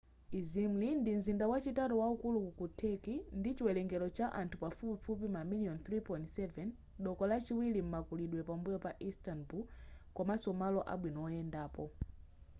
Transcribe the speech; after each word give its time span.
izmri 0.39 0.87
ndi 0.99 1.11
mzinda 1.17 1.45
wachitatu 1.51 1.93
waukulu 2.01 2.39
ku 2.57 2.65
turkey 2.79 3.19
ndi 3.39 3.49
chiwelengero 3.57 4.07
cha 4.17 4.25
anthu 4.41 4.55
pafupifupi 4.63 5.27
mamiliyoni 5.35 5.81
3.7 5.87 6.65
doko 7.05 7.23
lachiwilri 7.29 7.79
m'makulidwe 7.83 8.41
pambuyo 8.49 8.77
pa 8.85 8.91
instanbul 9.07 9.63
komanso 10.17 10.49
malo 10.61 10.79
abwino 10.93 11.19
oyendapo 11.27 11.83